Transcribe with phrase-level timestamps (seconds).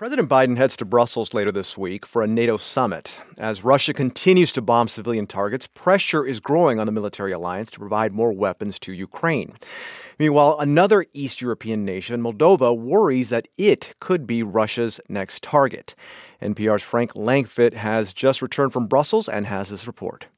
[0.00, 3.20] President Biden heads to Brussels later this week for a NATO summit.
[3.36, 7.80] As Russia continues to bomb civilian targets, pressure is growing on the military alliance to
[7.80, 9.52] provide more weapons to Ukraine.
[10.18, 15.94] Meanwhile, another East European nation, Moldova, worries that it could be Russia's next target.
[16.40, 20.28] NPR's Frank Langfitt has just returned from Brussels and has this report.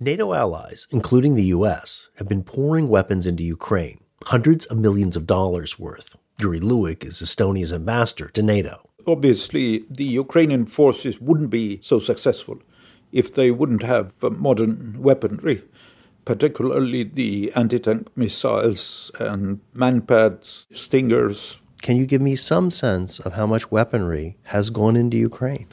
[0.00, 5.24] NATO allies, including the U.S., have been pouring weapons into Ukraine, hundreds of millions of
[5.24, 6.16] dollars worth.
[6.40, 8.90] Juri Luik is Estonia's ambassador to NATO.
[9.06, 12.58] Obviously, the Ukrainian forces wouldn't be so successful
[13.12, 15.62] if they wouldn't have modern weaponry
[16.24, 21.58] particularly the anti tank missiles and manpads, stingers.
[21.82, 25.68] Can you give me some sense of how much weaponry has gone into Ukraine?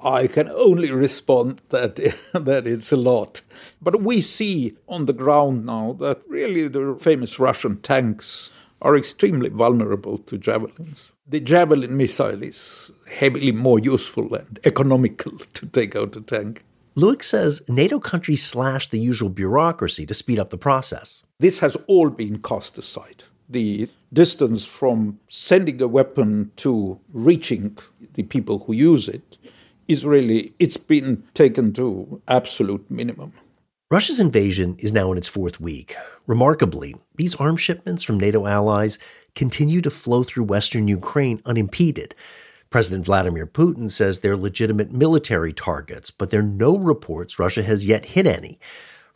[0.00, 1.96] I can only respond that
[2.34, 3.40] that it's a lot.
[3.82, 8.50] But we see on the ground now that really the famous Russian tanks
[8.86, 11.10] are extremely vulnerable to javelins.
[11.26, 16.64] The javelin missile is heavily more useful and economical to take out a tank.
[16.96, 21.24] Luik says NATO countries slashed the usual bureaucracy to speed up the process.
[21.40, 23.24] This has all been cast aside.
[23.48, 27.76] The distance from sending a weapon to reaching
[28.14, 29.36] the people who use it
[29.88, 33.32] is really, it's been taken to absolute minimum.
[33.88, 35.94] Russia's invasion is now in its fourth week.
[36.26, 38.98] Remarkably, these arms shipments from NATO allies
[39.36, 42.12] continue to flow through western Ukraine unimpeded.
[42.68, 47.86] President Vladimir Putin says they're legitimate military targets, but there are no reports Russia has
[47.86, 48.58] yet hit any.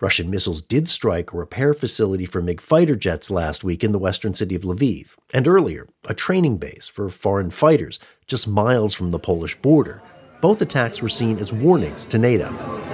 [0.01, 3.99] Russian missiles did strike a repair facility for MiG fighter jets last week in the
[3.99, 7.99] western city of Lviv, and earlier, a training base for foreign fighters
[8.29, 10.01] just miles from the Polish border.
[10.41, 12.90] Both attacks were seen as warnings to NATO.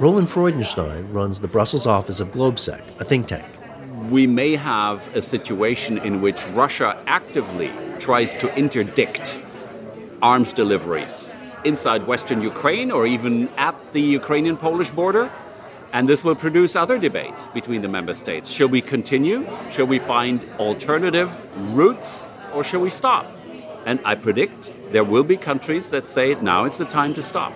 [0.00, 3.44] Roland Freudenstein runs the Brussels office of Globsec, a think tank.
[4.08, 9.38] We may have a situation in which Russia actively tries to interdict
[10.22, 11.34] arms deliveries
[11.64, 15.30] inside Western Ukraine or even at the Ukrainian Polish border.
[15.92, 18.50] And this will produce other debates between the member states.
[18.50, 19.46] Shall we continue?
[19.70, 21.44] Shall we find alternative
[21.76, 22.24] routes?
[22.54, 23.26] Or shall we stop?
[23.84, 27.52] And I predict there will be countries that say now it's the time to stop.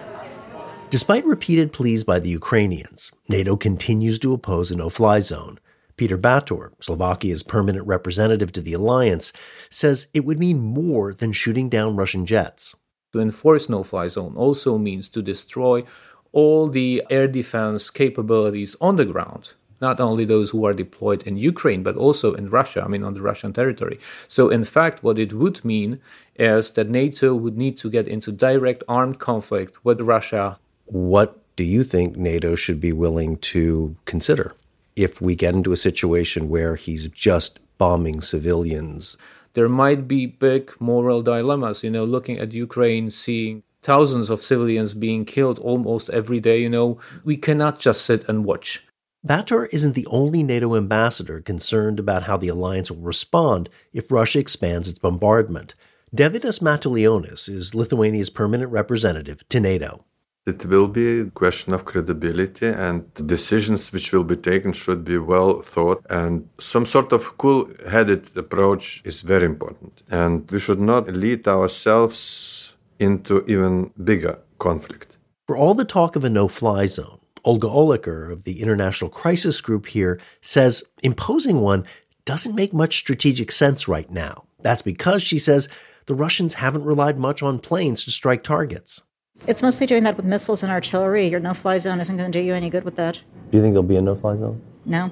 [0.94, 5.58] Despite repeated pleas by the Ukrainians, NATO continues to oppose a no fly zone.
[5.96, 9.32] Peter Bator, Slovakia's permanent representative to the alliance,
[9.68, 12.76] says it would mean more than shooting down Russian jets.
[13.12, 15.82] To enforce no fly zone also means to destroy
[16.30, 21.36] all the air defense capabilities on the ground not only those who are deployed in
[21.36, 23.98] Ukraine, but also in Russia, I mean, on the Russian territory.
[24.28, 26.00] So, in fact, what it would mean
[26.36, 30.58] is that NATO would need to get into direct armed conflict with Russia.
[30.86, 34.54] What do you think NATO should be willing to consider?
[34.96, 39.16] if we get into a situation where he's just bombing civilians.
[39.54, 44.94] There might be big moral dilemmas, you know, looking at Ukraine, seeing thousands of civilians
[44.94, 48.82] being killed almost every day, you know, we cannot just sit and watch.
[49.26, 54.38] Bator isn't the only NATO ambassador concerned about how the alliance will respond if Russia
[54.38, 55.74] expands its bombardment.
[56.14, 60.04] Deividas Matulionis is Lithuania's permanent representative to NATO.
[60.46, 65.16] It will be a question of credibility, and decisions which will be taken should be
[65.16, 66.04] well thought.
[66.10, 70.02] And some sort of cool headed approach is very important.
[70.10, 75.16] And we should not lead ourselves into even bigger conflict.
[75.46, 79.62] For all the talk of a no fly zone, Olga Oliker of the International Crisis
[79.62, 81.86] Group here says imposing one
[82.26, 84.44] doesn't make much strategic sense right now.
[84.60, 85.68] That's because, she says,
[86.06, 89.00] the Russians haven't relied much on planes to strike targets.
[89.46, 91.26] It's mostly doing that with missiles and artillery.
[91.26, 93.22] Your no fly zone isn't going to do you any good with that.
[93.50, 94.62] Do you think there'll be a no fly zone?
[94.86, 95.10] No.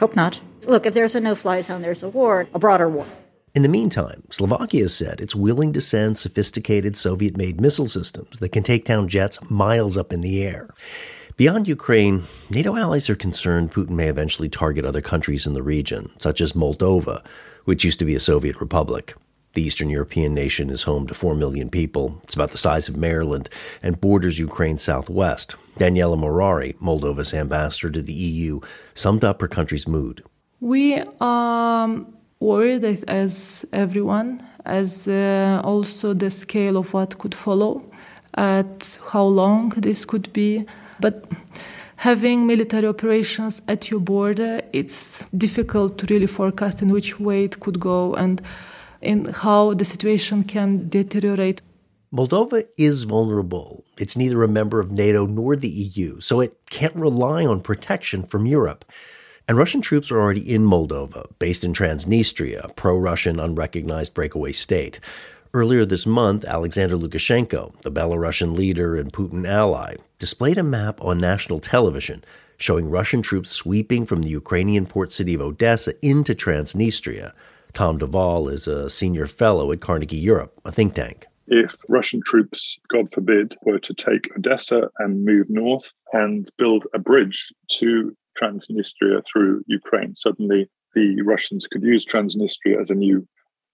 [0.00, 0.40] Hope not.
[0.66, 3.06] Look, if there's a no fly zone, there's a war, a broader war.
[3.54, 8.38] In the meantime, Slovakia has said it's willing to send sophisticated Soviet made missile systems
[8.40, 10.68] that can take down jets miles up in the air.
[11.36, 16.10] Beyond Ukraine, NATO allies are concerned Putin may eventually target other countries in the region,
[16.18, 17.24] such as Moldova,
[17.64, 19.14] which used to be a Soviet republic.
[19.54, 22.20] The Eastern European nation is home to 4 million people.
[22.24, 23.48] It's about the size of Maryland
[23.82, 25.56] and borders Ukraine southwest.
[25.78, 28.60] Daniela Morari, Moldova's ambassador to the EU,
[28.94, 30.22] summed up her country's mood.
[30.60, 31.88] We are
[32.40, 37.84] worried, as everyone, as uh, also the scale of what could follow,
[38.34, 40.66] at how long this could be.
[41.00, 41.24] But
[41.96, 47.60] having military operations at your border, it's difficult to really forecast in which way it
[47.60, 48.42] could go and
[49.00, 51.62] in how the situation can deteriorate.
[52.12, 53.84] Moldova is vulnerable.
[53.98, 58.22] It's neither a member of NATO nor the EU, so it can't rely on protection
[58.24, 58.84] from Europe.
[59.46, 64.52] And Russian troops are already in Moldova, based in Transnistria, a pro Russian unrecognized breakaway
[64.52, 65.00] state.
[65.54, 71.18] Earlier this month, Alexander Lukashenko, the Belarusian leader and Putin ally, displayed a map on
[71.18, 72.22] national television
[72.58, 77.32] showing Russian troops sweeping from the Ukrainian port city of Odessa into Transnistria.
[77.78, 81.26] Tom de Waal is a senior fellow at Carnegie Europe, a think tank.
[81.46, 86.98] If Russian troops, God forbid, were to take Odessa and move north and build a
[86.98, 87.40] bridge
[87.78, 93.24] to Transnistria through Ukraine, suddenly the Russians could use Transnistria as a new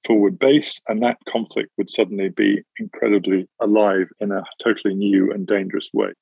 [0.07, 5.47] forward base, and that conflict would suddenly be incredibly alive in a totally new and
[5.47, 6.13] dangerous way.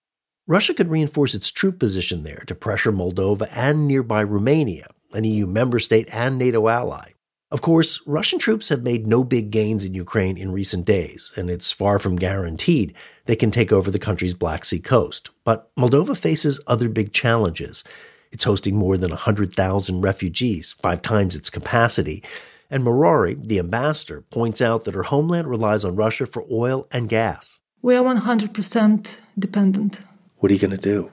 [0.47, 5.49] Russia could reinforce its troop position there to pressure Moldova and nearby Romania, an EU
[5.49, 7.15] member state and NATO ally.
[7.53, 11.51] Of course, Russian troops have made no big gains in Ukraine in recent days, and
[11.51, 12.95] it's far from guaranteed
[13.27, 15.29] they can take over the country's Black Sea coast.
[15.45, 17.85] But Moldova faces other big challenges.
[18.31, 22.25] It's hosting more than 100,000 refugees, five times its capacity,
[22.71, 27.07] and Morari, the ambassador, points out that her homeland relies on Russia for oil and
[27.07, 27.59] gas.
[27.83, 30.01] We are 100% dependent.
[30.39, 31.13] What are you going to do?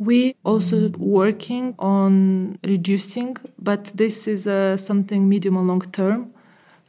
[0.00, 6.32] We also working on reducing, but this is uh, something medium and long term.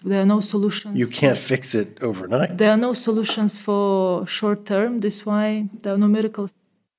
[0.06, 0.98] There are no solutions.
[0.98, 2.58] You can't fix it overnight.
[2.58, 5.02] There are no solutions for short term.
[5.02, 6.54] That's why there are no miracles.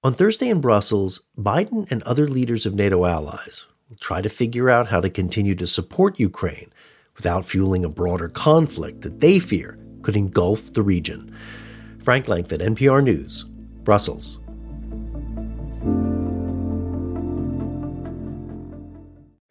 [0.05, 4.69] On Thursday in Brussels, Biden and other leaders of NATO allies will try to figure
[4.69, 6.71] out how to continue to support Ukraine
[7.17, 11.35] without fueling a broader conflict that they fear could engulf the region.
[12.03, 13.45] Frank Langfitt, NPR News,
[13.83, 14.42] Brussels.